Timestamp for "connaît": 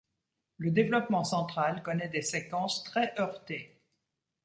1.83-2.07